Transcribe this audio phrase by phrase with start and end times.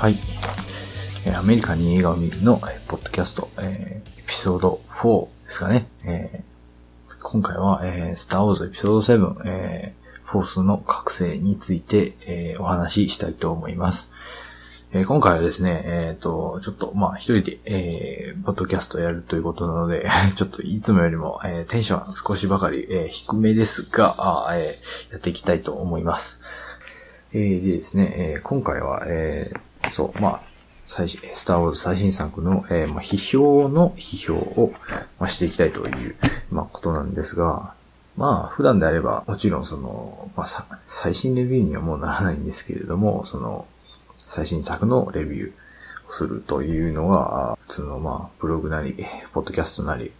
[0.00, 0.16] はい。
[1.26, 5.88] えーアメリカに映画を見るの、えーポッドキャスト、えーエピソード4ですかね。
[6.04, 14.10] えー今回は、えースターウォーズエピソード7、えーフォースの覚醒について、えーお話ししたいと思います。
[14.92, 24.14] えー今回はですね、えっ、と、ちょっと、まあ、一人で、えーポッドキャストをやるということなので、 ちょっといつもよりも、えーテンションは少しばかり、えー低めですが、
[24.48, 26.40] あえーやっていきたいと思います。
[27.34, 29.60] えーでですね、えー今回は、えー
[29.92, 30.40] そう、まあ、
[30.86, 34.72] 最新、スターウォーズ最新作の、えーまあ、批評の批評を、
[35.18, 36.16] まあ、していきたいという、
[36.50, 37.74] まあ、ことなんですが、
[38.16, 43.66] まあ、普段であれば、もちろんその、まあ、最新レビューにはもうならないんですけれども、その、
[44.18, 45.52] 最新作のレビュー
[46.08, 48.94] をするというのが、普通の、まあ、ブログなり、
[49.32, 50.12] ポッドキャストなり、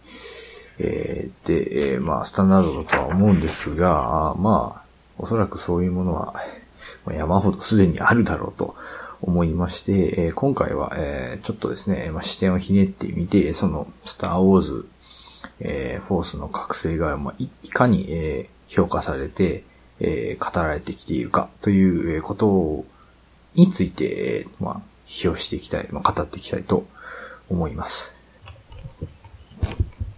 [0.79, 4.83] えーで、えーまあ、スタンダードだとは思うんですが、まあ、
[5.17, 6.35] おそらくそういうものは、
[7.07, 8.75] 山ほどすでにあるだろうと。
[9.21, 14.87] 思いまして、えー今回は、えーちょっとですね、まあ、視点をひねってみて、その、スターウォーズ、
[15.59, 17.33] えーフォースの覚醒が、まあ、
[17.63, 19.63] いかに、えー評価されて、
[19.99, 22.85] えー語られてきているかということを
[23.53, 26.85] について、まあ、批評していきたい、まあ、語っていきたいと
[27.49, 28.15] 思います。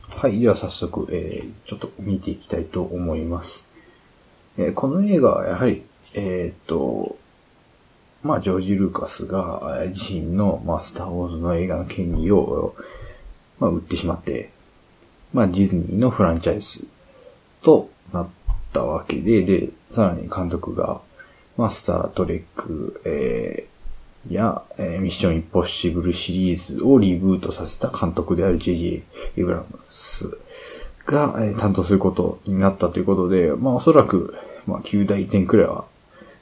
[0.10, 0.40] はい。
[0.40, 3.66] では早速、えーちょっと見ていきたいと思います。
[4.58, 7.18] えーこの映画はやはり、えーっと、
[8.24, 12.76] まあ、ジョージ・ルーカスが自身の、まあ、スター・ウォーズの映画の権利を、
[13.60, 14.50] まあ、売ってしまって、
[15.34, 16.88] まあ、ディズニーのフランチャイズ
[17.64, 18.28] となっ
[18.72, 21.02] たわけで、で、さらに監督が、
[21.58, 23.74] まあ、スター・トレック、えー
[24.30, 29.04] や、えーミッション・インポッシブルシリーズをリブートさせた監督である J.J.
[29.36, 30.38] エブラムス
[31.06, 34.36] が、えー担当することになったということで、まあおそらく、
[34.66, 35.86] まあ9大点くらいは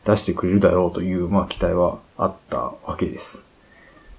[0.05, 3.45] 出してくれるだろうという、まあ期待はあったわけです。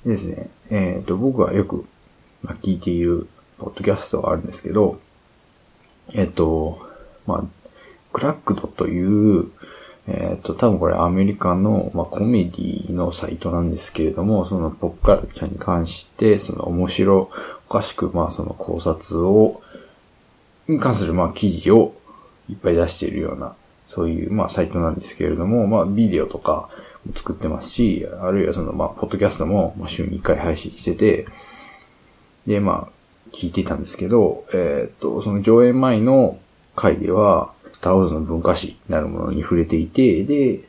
[0.04, 1.84] ですね、えっ、と、僕はよく、
[2.42, 3.28] まあ、聞いている
[3.58, 5.00] ポッドキャストがあるんですけど、
[6.12, 6.80] えっ、と、
[7.26, 7.44] まあ、
[8.12, 9.50] クラックドという、
[10.08, 17.30] えっ、と、多分これアメリカの、まあ、コメディのサイトなんですけれども、そのポッカルチャーに関して、その面白
[17.68, 19.62] おかしく、まあ、その考察を、
[20.66, 21.94] に関する、まあ、記事を
[22.50, 23.54] いっぱい出しているような、
[23.94, 26.70] そういう、まあ、サイトなんですけれども、まあ、ビデオとか
[27.04, 31.26] も作ってますし、あるいはその、まあ、ポッドキャストも、まあ、週に1回配信してて、
[32.46, 36.38] で、まあ、聞いてたんですけど、えーっと、その上映前の
[36.74, 40.60] 回では、スターウォーズの文化史なるものに触れていて、で、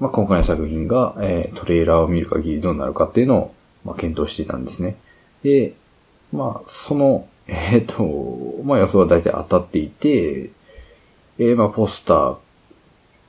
[0.00, 4.96] まあ、今回の作品が、えートレーラーを見る限りどうなるかっていうのを、まあ、検討してたんですね。
[5.44, 5.74] で、
[6.32, 10.50] まあ、その、えーっと、まあ、予想は大体当たっていて、
[11.38, 12.36] えーまあ、ポスター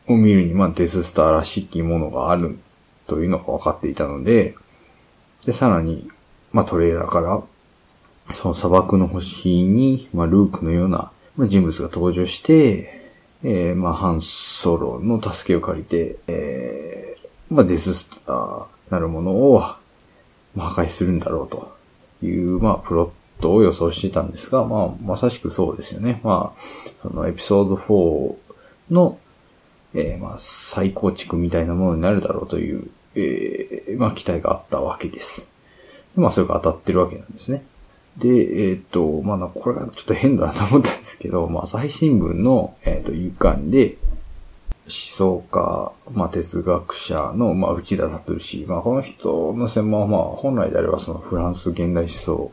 [0.08, 2.58] を見るに、まあ、デススターらしきものがある
[3.08, 4.56] というのが分かっていたので、
[5.46, 6.10] で、さらに、
[6.52, 7.42] まあ、トレーラーから、
[8.34, 12.98] その砂漠の星に、まあ、ルークのような、人物が登場して、
[13.44, 19.60] えー、まあ、ハンソロの助けを借りて、えー、まあ、デススターなるものを、
[20.56, 21.78] まあ、破壊するんだろうと
[22.26, 26.20] いう、まあ、プロットを予想してたんですが、まあ、まさしくそうですよね。
[26.24, 28.36] まあ、そのエピソード4
[28.94, 29.20] の、
[29.98, 35.48] えー、まあ、再構築みたいなものになるだろうという、えー、まあ、期待があったわけです。
[36.16, 37.64] まあ、それが当たってるわけなんですね。
[38.18, 38.30] で、
[38.70, 43.98] えっ、と、まあ、これがちょっと変だなと思ったんですけど、まあ、朝日新聞の、えっ、と、夕刊で、
[44.88, 48.66] 思想家、まあ、哲学者の、まあ、内田悟氏。
[48.68, 52.52] まあ、この人の専門は、まあ、本来であればそのフランス現代思想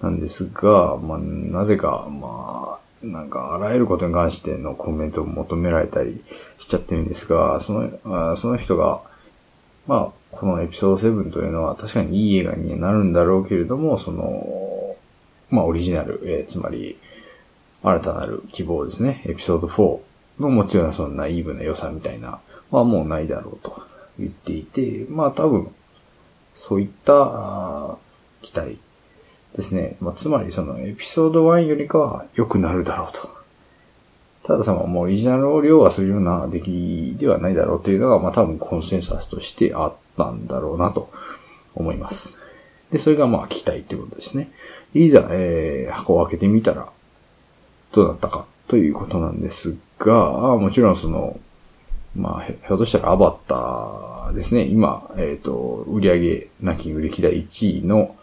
[0.00, 6.24] なんですが、まあ、なぜか、まあ、なんか、あらゆることに関してのコメントを求められたり
[6.58, 9.02] しちゃってるんですが、その、あその人が、
[9.86, 14.96] まあ、このエピソード7というのは確かにいい映画になるんだろうけれども、その、
[15.50, 16.98] まあ、オリジナル、えーつまり、
[17.82, 19.22] 新たなる希望ですね。
[19.26, 20.00] エピソード4
[20.40, 22.40] の持つようなそんなイーブな良さみたいな、
[22.70, 23.82] はもうないだろうと
[24.18, 25.70] 言っていて、まあ多分、
[26.54, 27.98] そういった
[28.42, 28.78] 期待
[29.56, 29.96] ですね。
[30.00, 33.36] まあ、つまりそのエピソード1よりかは良くなるだろうと。
[34.44, 41.10] たださんはもうオリジナルを凌駕するような出来ではないだろうというのが、まあ多分コンセンサスとしてあったんだろうなと
[41.74, 42.38] 思います。
[42.92, 44.50] で、それがまあ期待ということですね。
[44.94, 46.90] いざ、えー、箱を開けてみたら、
[47.92, 51.40] どうだったかということなんですが、もちろんその、
[52.14, 54.62] まあ、ひょっとしたらアバターですね。
[54.62, 58.16] 今、えっ、と、売上ランキング歴代1位の、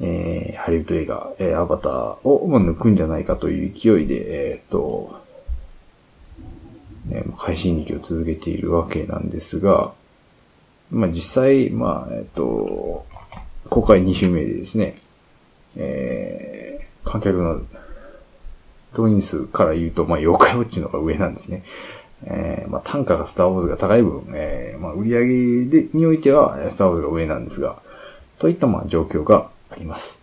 [0.00, 5.20] えー、ハリウッド映画、えーアバターを、まあ、抜くんじゃないかという勢いで、えっ、と、
[7.10, 9.92] えー配信劇を続けているわけなんですが、
[10.90, 13.06] まあ実際、まあ、えっと、
[13.68, 14.96] 公開2週目でですね、
[15.76, 17.62] えー、観客の
[18.94, 21.62] 動員数から言うと、まあ、妖怪ウォッチの方が上なんですね。
[22.24, 25.26] えー、まあ、単価がスターウォーズが高い分、えー、まあ、売り上
[25.64, 27.80] げで、においては、スターウォーズが上なんですが、
[28.38, 30.22] といった、まあ、状況があります。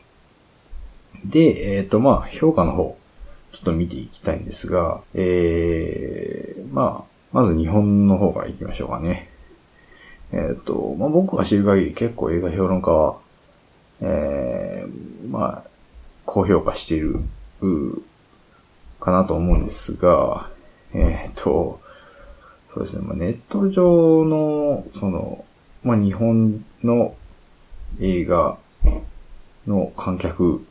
[1.26, 2.98] で、えっ、ー、と、まあ、評価の方、
[3.54, 9.30] ちょっと見ていきたいんですが、えー、まあ、まず日本の方から行きましょうかね。
[10.32, 13.18] えっ、ー、と、まあ、僕が知る限り結構映画評論家は、
[14.02, 15.70] えー、まあ、
[16.26, 17.20] 高評価している、
[19.00, 20.50] かなと思うんですが、
[20.94, 21.80] えっ、ー、と、
[22.74, 25.46] そうですね、まあ、ネット上の、その、
[25.84, 27.16] まあ、日本の
[28.00, 28.58] 映画
[29.68, 30.66] の観客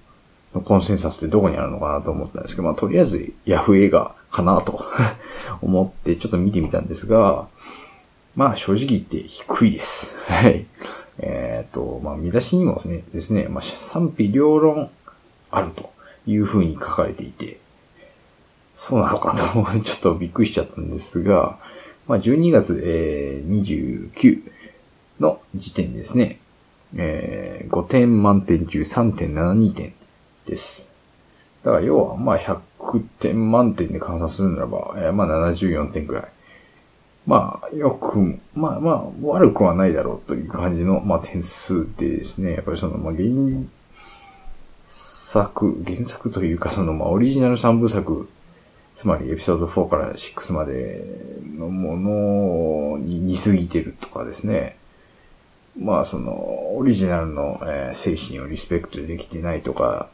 [0.55, 4.85] のコンセンサスってどこにあるのかなと思ったんですけど、まあ、とりあえずヤフー映画かなと
[5.63, 7.49] 思ってちょっと見てみたんですが、
[8.35, 10.15] まあ正直言って低いです。
[10.27, 10.67] はい。
[11.19, 14.91] えっ、ー、と、まあ見出しにもですね、ですねまあ賛否両論
[15.51, 15.91] あると
[16.27, 17.59] いうふうに書かれていて、
[18.77, 21.59] そうなのかと ちょっとびっくりしちゃったんですが、
[22.07, 24.43] まあ12月、えー、29
[25.21, 26.39] の時点ですね、
[26.97, 29.93] えー、5点満点中3.72点
[30.47, 30.89] です。
[31.63, 36.25] だから要は、まあ100点満点で換算するならば、えー、まあ74点くらい。
[37.27, 43.27] まあ、よく、まあまあ、悪くはないだろうという感じの、まあ点数でですね、やっぱりその、まあ原
[44.83, 48.29] 作、原作というかその、まあオリジナル3部作、
[48.95, 51.05] つまりエピソード4から6まで
[51.59, 51.97] のも
[52.95, 54.77] のに似すぎてるとかですね、
[55.79, 60.09] まあその、オリジナルの、え、精神をリスペクトできてないとか、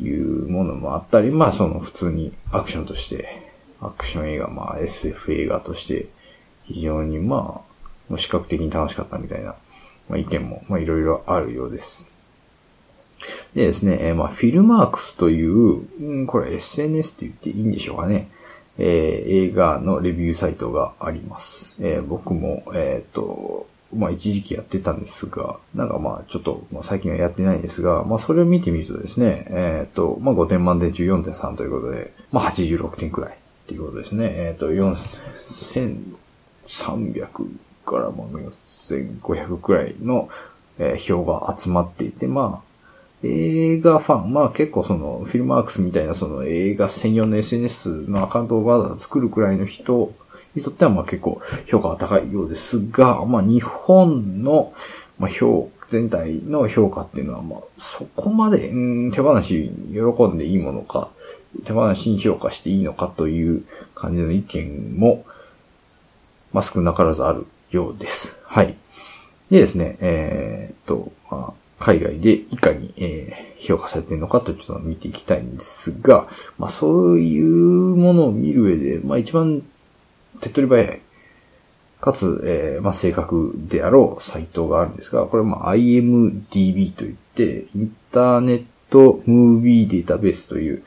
[0.00, 3.50] いうものもあったり、まあその普通にアクションとして、
[3.80, 6.06] アクション映画、まあ SF 映画として、
[6.64, 7.62] 非常にま
[8.10, 9.54] あ、視覚的に楽しかったみたいな、
[10.08, 12.08] まあ、意見も、まあいろいろあるようです。
[13.54, 18.28] でですね、えー、まあフィルマークスという、ん、これ SNS って言っていいんでしょうかね。
[18.78, 21.76] えー、映画のレビューサイトがあります。
[21.80, 33.34] えー、僕も、えっ、と、まあ一時期やってたんですが、なんかまあちょっと、まあ、最近はやってないんですが、まあそれを見てみるとですね、えっ、ー、と、まあ5点満点中4.3ということで、まあ86点くらいっ
[33.66, 34.26] ていうことですね。
[34.30, 37.26] えっ、ー、と、4300
[37.84, 40.28] からまあ4500くらいの、
[40.78, 42.72] えー、票が集まっていて、まあ、
[43.24, 50.12] 映画ファン、まあ結構そのフィルマークスみたいなその映画専用の SNS のアカウントをわざわざ作るくらいの人
[50.54, 54.72] にとってはまあ結構評価が高いようですが、まあ日本の、
[55.18, 61.10] まあ、評、全体の評価っていうのはまあそこまで、うん、手放し喜んでいいものか、
[61.64, 63.64] 手放しに評価していいのかという
[63.94, 65.24] 感じの意見も、
[66.52, 68.36] まあ少なからずあるようです。
[68.44, 68.76] はい。
[69.50, 79.62] でですね、えー、っと、まあ海外でいかに、えー、評価されているのかとちょっと見ていきたいんですが、まあそういうものを見る上で、まあ一番
[80.40, 81.00] 手っ取り早い、
[82.00, 90.82] かつ、えー、まあ、正確であろうサイトがあるんですが、これはまあ IMDB といって、インターネットムービーデータベースという、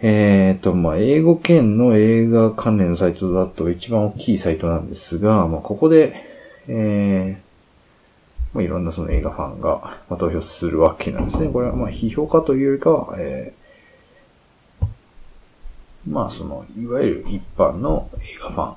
[0.00, 6.14] えっ、ー、と、まあ、英語圏の映画関連のサイトだと一番大きいサイトなんですが、まあ、ここで、
[6.68, 11.48] えー、まあ、いろんなその映画ファンが、まあ、投票するわけなんですね。
[11.48, 13.54] これはまあ、批評家というよりかは、え
[16.08, 18.76] まあその、いわゆる一般の映画ファン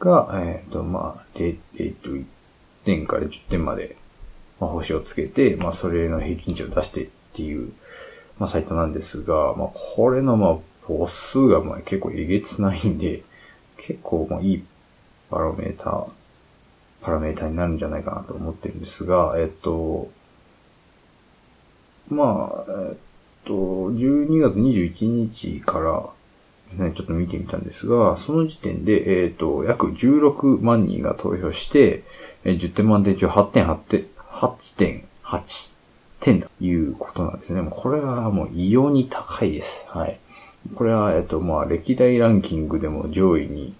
[0.00, 2.24] が、えっ、ー、と、まあ、えっ、ー、と、1
[2.84, 3.96] 点から10点まで、
[4.60, 7.72] まあ、星をつけて、まあ、それの平均値を出してっていう、
[8.38, 10.56] まあ、サイトなんですが、まあ、これの、まあ、
[10.86, 13.22] 母数が、まあ、結構えげつないんで、
[13.76, 14.64] 結構、まあ、いい
[15.30, 16.08] パラメーター、
[17.02, 20.10] パラメーターになるんじゃないかなと思ってるんですが、えっと、
[22.08, 22.96] まあ、えっ
[23.44, 32.04] と、12月21日から、ね、ちょっと見てみたんですが、その時点で、えっ、と、約16万人が投票して、
[32.44, 35.70] え10点満点中8.8点、8.8
[36.20, 37.60] 点ということなんですね。
[37.62, 39.84] もうこれはもう異様に高いです。
[39.88, 40.18] はい。
[40.74, 43.74] これは、えっ、と、まあ、歴代ランキングでも上位に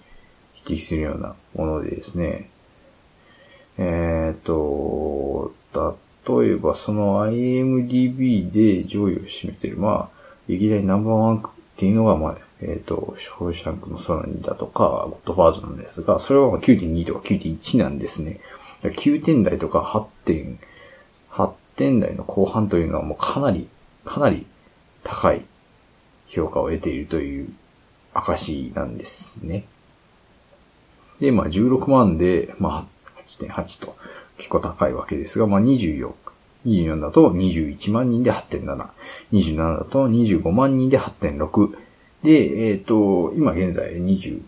[0.53, 2.49] 匹敵するようなものでですね。
[3.77, 5.53] えっ、と、
[6.27, 11.41] 例えばその IMDB で上位を占めてる、まあ、歴代ナンバーワンっ
[11.77, 18.39] ていうのが、まあ、えっ、ー、と、ショーシャンクの空にだとか、ゴッドファーズなんですが、それは9.2とか9.1なんですね。
[18.83, 20.59] 9点台とか8点、
[21.31, 23.67] 8点台の後半というのはもうかなり、
[24.05, 24.45] かなり
[25.03, 25.43] 高い
[26.27, 27.53] 評価を得ているという
[28.13, 29.65] 証なんですね。
[31.19, 33.95] で、まあ16万で、まあ8.8と
[34.41, 36.11] 結構高いわけですが、まあ24、
[36.65, 38.87] 24だと21万人で8.7、
[39.31, 41.77] 27だと25万人で8.6、
[42.23, 44.41] で、えっ、ー、と、今現在29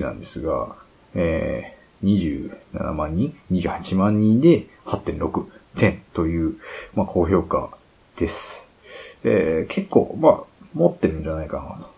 [0.00, 0.74] なんですが、
[1.14, 5.44] えー、27万人、28万人で8.6
[5.76, 6.56] 点という、
[6.94, 7.70] まあ、高評価
[8.16, 8.68] です。
[9.22, 10.40] えー、結構、まあ、
[10.72, 11.90] 持ってるんじゃないかなと。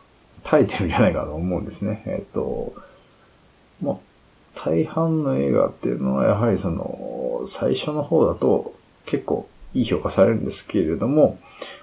[0.42, 2.02] 耐えてるんじゃないかなと思うんですね。
[2.06, 2.74] えっ、ー、と、
[3.80, 3.96] まあ、
[4.54, 8.74] 大半の映画っていうのはやはりその、最初の方だと
[9.06, 11.38] 結構いい評価されるんですけれども、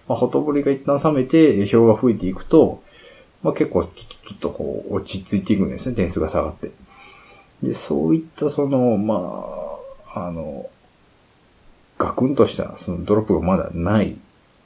[0.08, 2.84] まあ、ほとぼりが一旦冷めて票が増えていくと、
[3.44, 6.72] まあ、結構ちょっとこう落ち着いていくんですね、点数が下がって。
[7.64, 9.80] で、そういったその、ま
[10.14, 10.70] あ、あの、
[11.98, 14.18] ガクンとしたそのドロップがまだない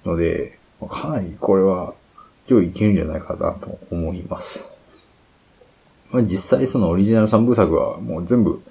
[0.05, 1.93] ので、かなりこれは
[2.47, 4.72] 上位いけるんじゃないかなと思います。
[6.13, 8.61] まあ、実際そのオリジナル3部作はもう全部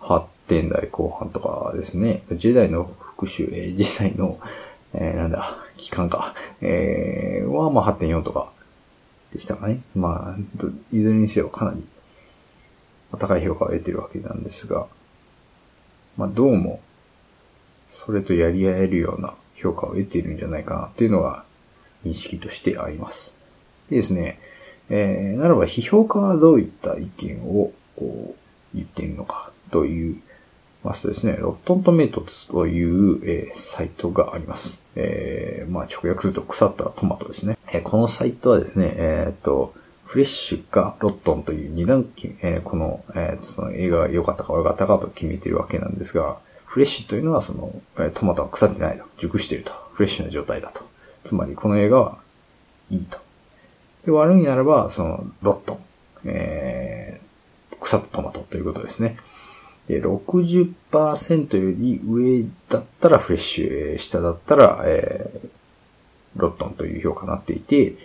[0.00, 2.22] 8点台後半とかですね。
[2.32, 4.38] 時代の復讐、えー、時代の、
[4.94, 8.52] えー、なんだ、期間か、えー、はまあ8.4とか
[9.32, 9.82] でしたかね。
[9.96, 11.84] まあ、いずれにせよかなり
[13.18, 14.86] 高い評価を得てるわけなんですが、
[16.16, 16.80] まあどうも、
[17.90, 21.44] それとやり合えるような評価を得ているんじゃないかなっていうのが
[22.04, 23.34] 認識としてあります。
[23.90, 24.38] でですね、
[24.90, 30.20] えー、ならば批評家はどういった意見をこう言っているのかという
[30.84, 34.80] ますとですね、ロットントメイトツという、えー、サイトがあります。
[34.96, 37.58] えー、まあ直訳すると腐ったトマトですね。
[37.72, 50.82] えー、このサイトはですね、えー、っと、フレッシュかロットンという二段階、えー、この、えー、その映画が良かったか悪かったかと決めているわけなんですが、フレッシュというのはその、え、トマトは腐ってないと、熟していると、フレッシュな状態だと。
[51.24, 52.18] つまりこの映画は
[52.90, 53.18] いいと。
[54.08, 55.78] で、悪いならば、その、ロットン、
[56.24, 59.18] えー、腐ったトマトということですね。
[59.86, 65.48] で、60%より上だったらフレッシュ、下だったら、えー、
[66.36, 67.96] ロットンという評価になっていて、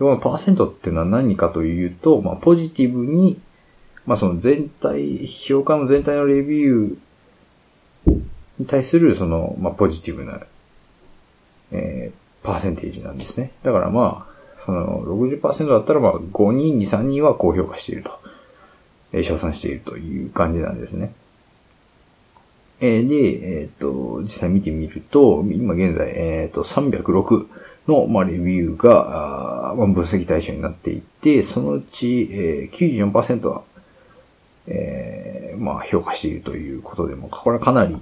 [0.00, 3.40] このパーセントっていうのは何かというと、まあ、ポジティブに、
[4.04, 8.20] まあ、その全体、評価の全体のレビュー
[8.58, 10.40] に対する、その、まあ、ポジティブな、
[11.70, 13.52] えー、パーセンテージなんですね。
[13.62, 14.35] だからまあ、
[14.66, 18.10] その60%だったら、まあ、5人に3人は高評価していると。
[19.12, 21.12] えー、称賛しているという感じなんですね。
[22.80, 23.14] え、で、
[23.60, 27.46] えっ、ー、と、実際見てみると、今現在、えっ、ー、と、306
[27.88, 33.62] の、まあ、レビューが、あまあ、分析対象になっていて、そのうち、えー、94%は、
[34.66, 37.96] えー、まあ、評価しているということでも、これはかなり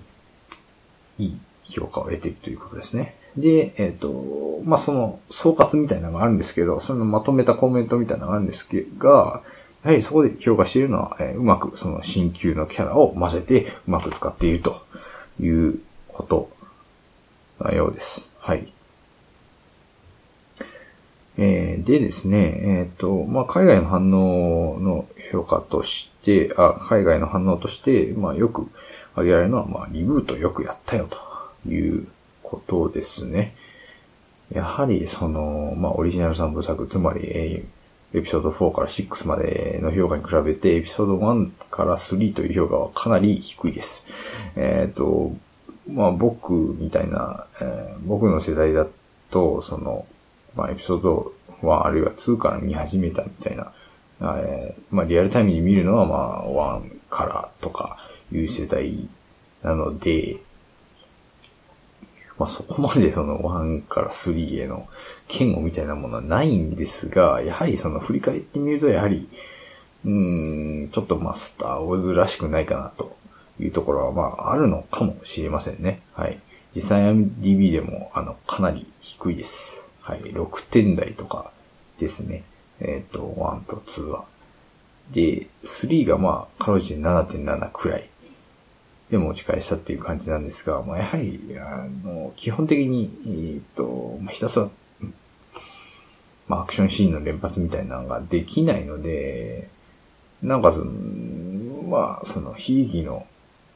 [1.18, 1.38] いい
[1.74, 3.16] 評価を得ているということですね。
[3.36, 8.66] で、えっ、ー、と、まあ、その総括みたいなのがあるんですけど、そのまとめたコメントみたいなのがあるんです
[8.98, 9.42] が、
[9.82, 14.80] やはりそこで評価しているのは、えー、うまくその新旧のキャラを混ぜてうまく使っていると
[15.40, 15.78] いう
[16.08, 16.50] こと
[17.60, 18.28] なようです。
[18.38, 18.72] はい。
[21.36, 28.68] えー、でですね、えっ、ー、と、まあ、海外の反応の評価として、あ、海外の反応として、まあ、よく
[29.14, 31.33] 挙げられるのは、まあ、リブートよくやったよと
[31.68, 32.06] いう
[32.42, 33.54] ことですね。
[34.52, 37.64] やはり、その、まあ、オリジナル3部作、つまり、え
[38.14, 44.06] エピソード4から6までの評価に比べて、エピソード1から3という評価はかなり低いです。
[44.54, 45.32] えっ、ー、と、
[45.90, 48.86] まあ僕みたいな、えー、僕の世代だ
[49.32, 50.06] と、その、
[50.54, 53.72] まあエピソード1あるいは2から見始めたみたいな、
[54.20, 57.98] えー、まあリアルタイムに見るのはまあ1からとか
[58.32, 59.08] いう世代
[59.64, 60.36] なので、
[62.38, 64.88] まあそこまでその1から3への
[65.28, 69.28] 嫌悪みたいなものはないんですが、やはりその振り返ってみると、やはり、
[70.04, 73.16] うん、ちょっとまあスターウォーズらしくないかなと
[73.60, 76.02] いうところはまああるのかもしれませんね。
[76.12, 76.40] はい。
[76.74, 79.84] 実際 MDB でもあのかなり低いです。
[80.00, 80.20] はい。
[80.20, 81.52] 6点台とか
[81.98, 82.42] ですね。
[82.80, 84.24] えっ、ー、と、1と2は。
[85.12, 88.08] で、3がまあ、かろうじて7.7くらい
[89.10, 94.68] で持ち返したっていう感じなんですが、まあ、やはり、あの、基本的に、えっ、と、まあ、ひたすら、
[96.48, 99.68] まあ、アクションシーンの連発みたいなのができないので、
[100.42, 100.90] なんかその、
[101.88, 103.26] まあ、その、悲劇の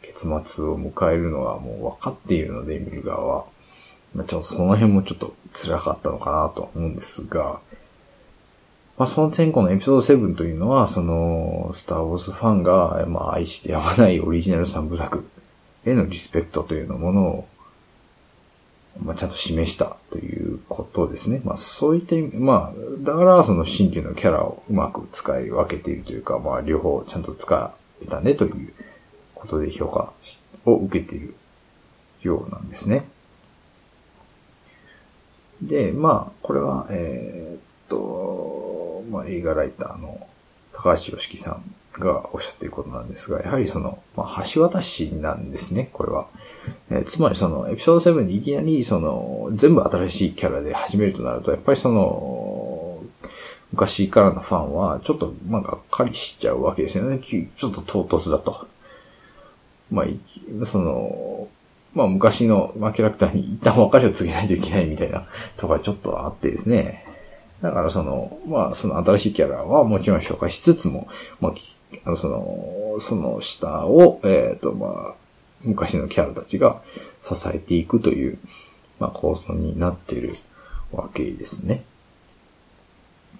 [0.02, 3.44] 結末を迎えるのはもう分かっているので、見る側は。
[4.14, 7.61] まあ、ちょっとその辺もちょっと辛かったのかなと思うんですが、
[8.98, 15.24] まあ、その前後のエピソード7というのは、その、スターウォーズファンが、まあ、愛してやまないオリジナル3部作
[15.86, 17.48] へのリスペクトというのものを、
[19.00, 21.40] まあ、ちゃんと示したということですね。
[21.44, 28.72] まあ、そういった意味、まあ、だから、その新規のキャラをうまく使い分けているというか、まあ、両方ちゃんと使えたねという
[29.36, 30.12] ことで評価
[30.64, 31.34] を受けている
[32.22, 33.06] ようなんですね。
[35.62, 38.67] で、まあ、これは、えー、っと、
[39.10, 40.26] まあ、映画ライターの
[40.72, 46.26] 高橋良樹さんがおっしゃっていることなんですが、やはりその、まあ、橋渡しなんですね、これは。
[46.90, 53.02] え、つまりその、エピソード7でいきなりその、全部新しいキャラで始めるとなると、やっぱりその、
[53.72, 57.18] 昔からのファンは、ちょっと、まあ、がっかりしちゃうわけですよね。
[57.18, 58.66] ちょっと唐突だと。
[59.90, 61.48] まあ、その、
[61.94, 67.07] まあ昔の、まあ、キャラクターに一旦別れを告げないといけないみたいなとかちょっとあってですね。
[67.62, 71.08] だからその、まあその新しいキャラはもちろん紹介しつつも、
[71.40, 71.50] ま
[72.04, 75.14] あ、あその、その下を、えっ、ー、とまあ、
[75.62, 76.82] 昔のキャラたちが
[77.28, 78.38] 支えていくという、
[79.00, 80.36] まあ構想になっている
[80.92, 81.84] わけですね。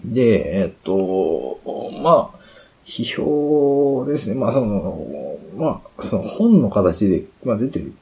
[0.05, 1.61] で、えっ、ー、と、
[2.03, 2.39] まあ、
[2.85, 4.35] 批評ですね。
[4.35, 7.93] まあその、まあ、その本の形で、まあ出てる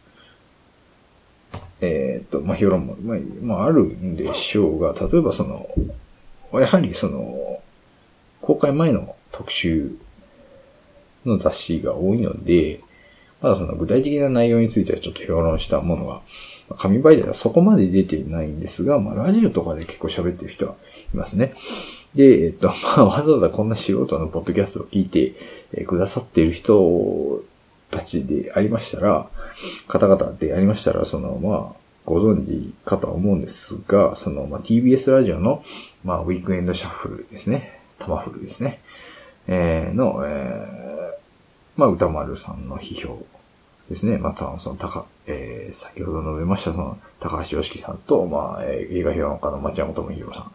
[1.81, 5.69] えっ、ー、と、まあ、評論も、まあ、まあ、あるんでしょうが、例えばその、
[6.53, 7.61] やはりその、
[8.41, 9.97] 公開前の特集
[11.25, 12.81] の雑誌が多いので、
[13.41, 16.23] まだその具体的な内容についてはちょっと評論したものが、
[16.79, 20.75] 紙媒体はそこまで出てないんですが、まあ、ラジオとかで結構喋ってる人は
[21.15, 21.55] いますね。
[22.15, 25.35] で、えっと、 まあ、わざわざこんな素人のポッドキャストを聞いて、
[25.87, 27.43] くださっている人
[27.91, 29.29] たちでありましたら、
[29.89, 35.63] 方々でありましたら、その、まあ、ご存知かと思うんですが、その、まあ、TBS ラジオの、
[36.05, 37.81] まあ、ウィークエンドシャッフルですね。
[37.99, 38.81] タマフルですね。
[39.49, 41.15] えー、の、えー、
[41.77, 43.27] まあ、歌丸さんの批評
[43.91, 44.19] ですね。
[44.19, 50.53] また、その、高、えー、先ほど述べました、その、高橋良樹さんと、まあ、えー、映画評論家の町山智弘さん。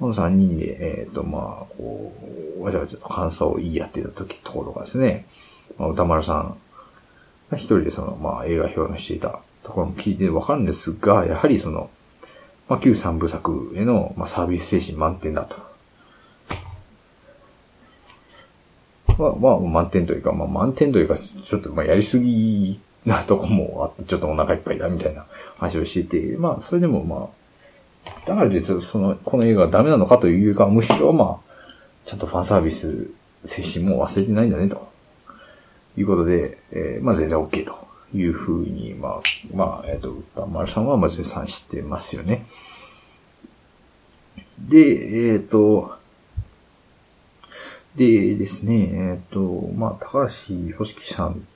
[0.00, 2.12] この三人で、えっ、ー、と、まあ、こ
[2.58, 5.26] う、わちゃわちゃと感想を言い合ってた時、ところがですね、
[5.78, 6.58] まあ、歌丸さん
[7.54, 11.90] 一人でその、まあ、映画評論していたところも聞いてわかるんですが、やはりその、
[12.68, 15.56] まあ、旧三部作への、まあ、サービス精神満点だと。
[19.18, 25.26] まあ、まあ、満点というか、まあ、満点というか、ちょっと、まあ、やりすぎなとこもあって、ちょっとお腹いっぱいだ、みたいな
[25.58, 27.28] 話をしてて、まあ、それでもま
[28.06, 31.56] あ、だから実はその、この映画がダメなのかというか、むしろまあ、
[32.06, 33.10] ちゃんとファンサービス
[33.44, 34.88] 精神も忘れてないんだね、と
[35.96, 39.20] いうことで、えー、まあ全然 OK というふうに、まあ、
[39.54, 42.46] まあ、えっ、ー、と、歌丸さんはまあ絶賛してますよね。
[44.58, 45.96] で、えっ、ー、と、
[47.96, 51.46] でですね、えっ、と、まあ、高橋良樹さん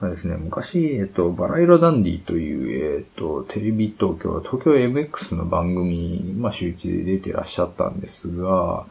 [0.00, 8.86] がですね、昔、えっ、と、バラ色ダンディという、えっ、と、テレビ東京、東京 MX の番組、まあ、周知で出てらっしゃったんですが、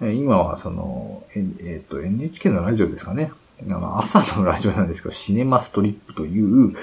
[0.00, 3.32] 今はその、えっ、と、NHK のラジオですかね。
[3.98, 6.76] 朝のラジオなんですけど、シネマストリップという、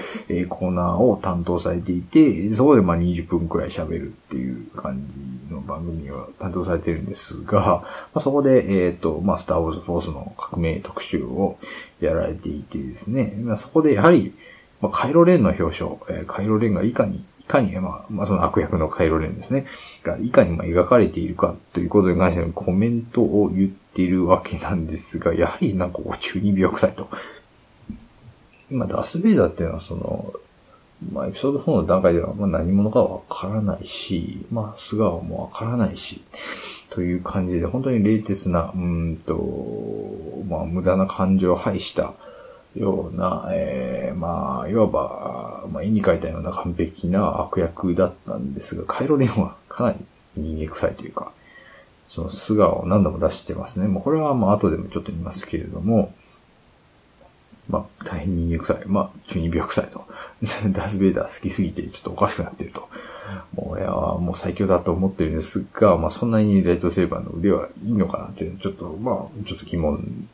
[0.47, 5.07] コーナーを担当されていて、そこでまあ20分くらい喋るっていう感
[5.49, 11.57] じの番組を担当されてるんですが、まあ、そこで、えっ、と、まあ、スターウォーズフォースの革命特集を
[12.01, 14.33] やられていてですね、そこでやはり、
[14.81, 19.65] まあ、カイロレンの表彰、えー、カイロレンがいかにいかに、まあ、まあ、その悪役のカイロレンですね、
[20.03, 27.09] が、いかにまあ描かれているかということに関してのコメントを言っているわけなんですが、やはりなんかこう中二病臭いと。
[28.71, 30.33] 今、ダース・ベイダーっていうのはその、
[31.11, 36.23] まあ、エピソード4の段階ではまあ何者かわからないし、まあ、素顔もわからないし、
[36.89, 42.13] という感じで、本当に冷徹な、うんと、まあ、無駄な感情を排した、
[42.75, 49.99] ような、えー、まあ、いわば、まあ、絵に描いたような完璧な悪役だったんですが、カイロレンはかなり
[50.35, 51.31] 人間臭いというか、
[52.13, 53.87] その素顔を何度も出してますね。
[53.87, 56.13] もうこれはまあ後でもちょっと言いますけれども、
[57.67, 58.83] まあ、大変人間臭い。
[58.85, 60.05] まあ、中二病臭いと。
[60.69, 62.87] ダースベイダー好きすぎてちょっとおかしくなってると。
[63.55, 70.27] もう、いや、もう最強だと思ってるんですが、まあ、そんなにライトセーバーの腕はいいのかなって、ちょっと、まあ、ちょっと疑問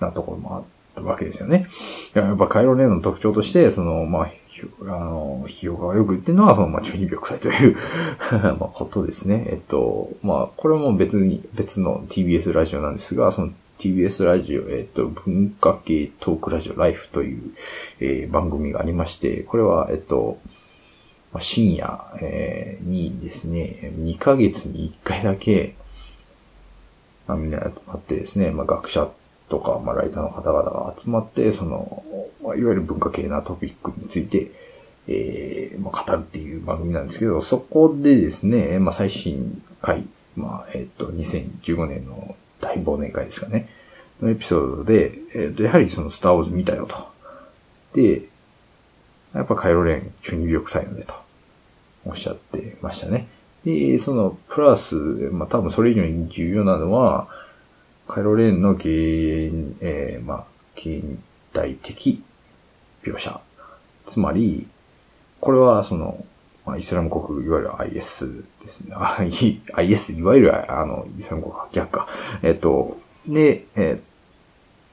[0.00, 1.68] なところもあって、わけですよね。
[2.14, 4.30] やっぱカイロレンの特徴として、その、まあ、
[4.82, 7.76] あの、評価がよく言ってるのは、その、まあ、中二病臭いという
[8.32, 9.46] まあ、ことですね。
[9.50, 17.40] えっと、まあ、これも別に、別の TBS ラジオなんですが、その TBS ラジオ、えっと、文化系トークラジオライフという、
[18.00, 20.38] えー、番組がありまして、これは、えっと、
[21.32, 25.74] まあ深夜、えー、にですね、2ヶ月に1回だけ、
[27.26, 29.08] まあ、みんな集まってですね、まあ、学者
[29.48, 32.02] とか、まあ、ライターの方々が集まって、その、
[32.42, 34.50] まあ、いわゆる文化系なトピックについて、
[35.08, 40.04] えー、まあ、語るっていう番組なんですけど、そこでですね、まあ、最新回、
[40.36, 43.68] まあ、えっ、と、2015年の大忘年会ですかね。
[44.20, 47.08] のエピソードで、えっ、と、やはりそのスターウォーズ見たよと。
[47.94, 48.28] で、
[49.34, 51.14] やっぱカイロレン中二病臭いのでと、
[52.04, 53.28] おっしゃってましたね。
[53.64, 57.28] で、その、プラス、まあ多分それ以上に重要なのは、
[58.06, 58.84] カイロレンの現、
[59.80, 60.44] えー、まあ、
[60.76, 61.02] 現
[61.52, 62.22] 代的
[63.02, 63.40] 描写。
[64.06, 64.66] つまり、
[65.40, 66.24] これはその、
[66.66, 68.94] まあ、イスラム国、いわゆる IS ですね。
[69.74, 72.08] IS、いわゆるあの、イスラム国逆か。
[72.42, 74.00] えっと、で、え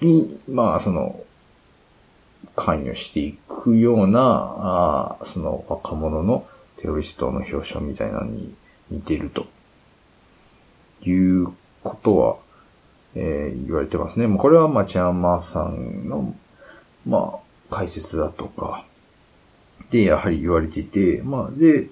[0.01, 1.19] ー、に、まあ、その、
[2.55, 8.53] 関与していくような、あその若者のテロリストの表彰みたいなのに
[8.89, 9.47] 似てると
[11.01, 11.47] いう
[11.83, 12.37] ことは、
[13.15, 14.27] えー、言われてますね。
[14.27, 16.35] もうこれは町山さんの、
[17.05, 17.39] ま
[17.71, 18.85] あ、解説だとか、
[19.91, 21.87] で、やはり言われていて、まあ、で、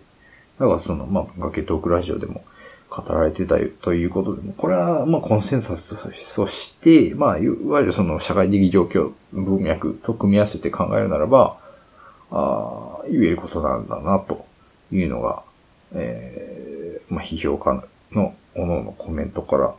[0.59, 2.43] だからその、まあ、崖トークラジオでも
[2.89, 5.95] 語られてたということで、これは、まあ、コンセンサス
[6.35, 11.57] として、まあ、いわゆるその社会的状況、文脈と組み合わせて考えるならば、
[12.31, 14.45] ああ言えることなんだな、と
[14.91, 15.43] いうのが、
[15.93, 19.73] えー、まあ、批評家の各々のコメントから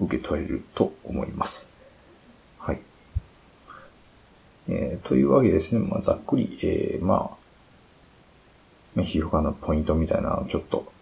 [0.00, 1.68] 受け取れると思います。
[2.58, 2.80] はい。
[4.68, 5.80] えー、というわけですね。
[5.80, 7.39] まあ、ざっくり、えー、まあ、
[8.96, 10.92] 批評家のポイントみたいなのをちょっと、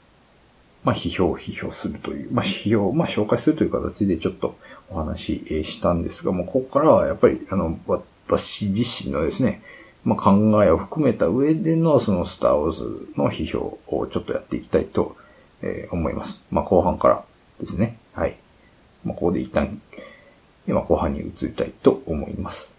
[0.85, 4.57] まあ、批評を、批評するという、まあ、批評、まあ、紹介するという形でちょっと
[4.91, 7.79] お話ししたんですが、もうここからはやっぱり、あの、
[8.29, 9.63] 私自身のですね、
[10.05, 15.17] まあ、考えを含めた上でのそのスターウォーズの批評をちょっとやっていきたいと、
[15.61, 16.45] え、思います。
[16.51, 17.25] まあ、後半から
[17.61, 17.99] ですね。
[18.13, 18.37] はい。
[19.05, 19.81] まあ、ここで一旦、
[20.67, 22.78] 今後半に移りたいと思います。